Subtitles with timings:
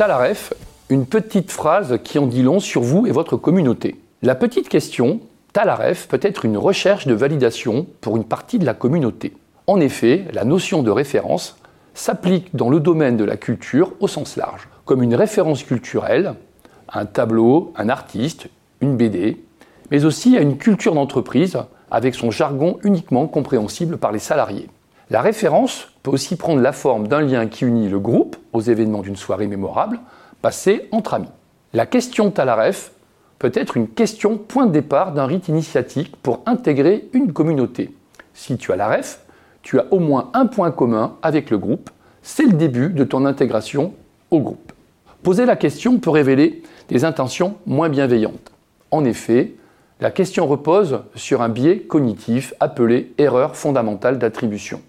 [0.00, 0.54] Talaref,
[0.88, 4.00] une petite phrase qui en dit long sur vous et votre communauté.
[4.22, 5.20] La petite question,
[5.52, 9.34] Talaref peut être une recherche de validation pour une partie de la communauté.
[9.66, 11.58] En effet, la notion de référence
[11.92, 16.32] s'applique dans le domaine de la culture au sens large, comme une référence culturelle,
[16.90, 18.46] un tableau, un artiste,
[18.80, 19.36] une BD,
[19.90, 21.58] mais aussi à une culture d'entreprise
[21.90, 24.70] avec son jargon uniquement compréhensible par les salariés.
[25.10, 29.02] La référence peut aussi prendre la forme d'un lien qui unit le groupe aux événements
[29.02, 29.98] d'une soirée mémorable,
[30.40, 31.32] passée entre amis.
[31.72, 32.92] La question Talaref
[33.40, 37.92] peut être une question point de départ d'un rite initiatique pour intégrer une communauté.
[38.34, 39.22] Si tu as la ref,
[39.62, 41.90] tu as au moins un point commun avec le groupe,
[42.22, 43.94] c'est le début de ton intégration
[44.30, 44.72] au groupe.
[45.24, 48.52] Poser la question peut révéler des intentions moins bienveillantes.
[48.92, 49.54] En effet,
[50.00, 54.80] la question repose sur un biais cognitif appelé erreur fondamentale d'attribution.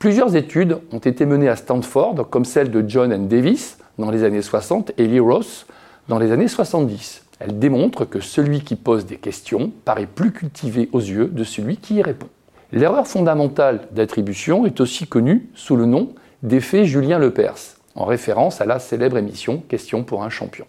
[0.00, 4.24] Plusieurs études ont été menées à Stanford, comme celle de John and Davis dans les
[4.24, 5.66] années 60 et Lee Ross
[6.08, 7.26] dans les années 70.
[7.38, 11.76] Elles démontrent que celui qui pose des questions paraît plus cultivé aux yeux de celui
[11.76, 12.28] qui y répond.
[12.72, 18.64] L'erreur fondamentale d'attribution est aussi connue sous le nom d'effet Julien Lepers, en référence à
[18.64, 20.64] la célèbre émission Question pour un champion.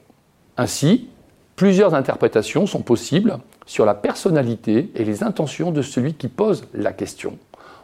[0.58, 1.08] Ainsi,
[1.62, 6.92] Plusieurs interprétations sont possibles sur la personnalité et les intentions de celui qui pose la
[6.92, 7.38] question.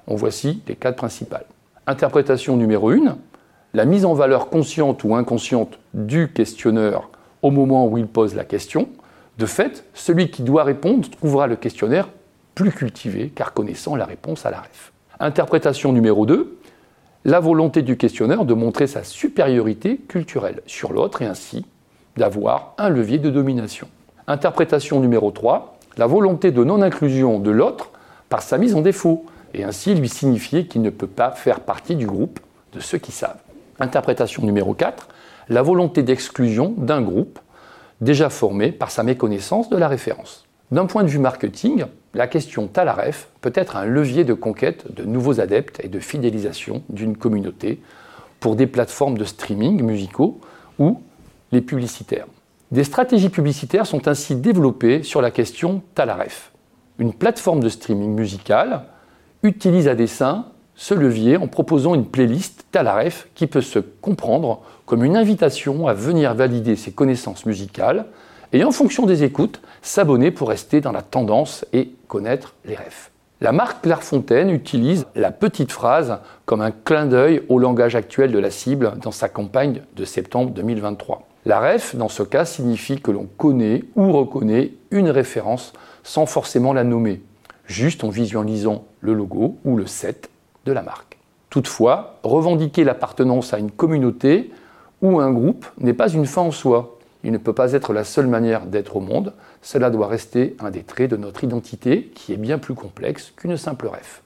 [0.08, 1.46] En voici les quatre principales.
[1.86, 3.18] Interprétation numéro 1,
[3.74, 7.10] la mise en valeur consciente ou inconsciente du questionneur
[7.42, 8.90] au moment où il pose la question.
[9.38, 12.10] De fait, celui qui doit répondre trouvera le questionnaire
[12.56, 14.92] plus cultivé car connaissant la réponse à la ref.
[15.20, 16.58] Interprétation numéro 2,
[17.26, 21.66] la volonté du questionneur de montrer sa supériorité culturelle sur l'autre et ainsi
[22.16, 23.88] d'avoir un levier de domination.
[24.28, 27.92] Interprétation numéro 3, la volonté de non-inclusion de l'autre
[28.30, 31.96] par sa mise en défaut, et ainsi lui signifier qu'il ne peut pas faire partie
[31.96, 32.40] du groupe
[32.74, 33.40] de ceux qui savent.
[33.80, 35.08] Interprétation numéro 4,
[35.50, 37.40] la volonté d'exclusion d'un groupe
[38.02, 40.46] déjà formé par sa méconnaissance de la référence.
[40.72, 45.04] D'un point de vue marketing, la question Talaref peut être un levier de conquête de
[45.04, 47.82] nouveaux adeptes et de fidélisation d'une communauté
[48.40, 50.40] pour des plateformes de streaming musicaux
[50.78, 51.02] ou
[51.52, 52.28] les publicitaires.
[52.72, 56.52] Des stratégies publicitaires sont ainsi développées sur la question Talaref.
[57.00, 58.84] Une plateforme de streaming musical
[59.44, 65.04] utilise à dessein ce levier en proposant une playlist Talaref qui peut se comprendre comme
[65.04, 68.06] une invitation à venir valider ses connaissances musicales
[68.54, 73.12] et en fonction des écoutes, s'abonner pour rester dans la tendance et connaître les refs.
[73.42, 78.40] La marque Clairefontaine utilise la petite phrase comme un clin d'œil au langage actuel de
[78.40, 81.28] la cible dans sa campagne de septembre 2023.
[81.46, 86.74] La ref, dans ce cas, signifie que l'on connaît ou reconnaît une référence sans forcément
[86.74, 87.22] la nommer,
[87.68, 90.30] juste en visualisant le logo ou le set
[90.66, 91.18] de la marque.
[91.50, 94.52] Toutefois, revendiquer l'appartenance à une communauté
[95.02, 96.98] ou un groupe n'est pas une fin en soi.
[97.24, 99.34] Il ne peut pas être la seule manière d'être au monde.
[99.62, 103.58] Cela doit rester un des traits de notre identité qui est bien plus complexe qu'une
[103.58, 104.22] simple ref.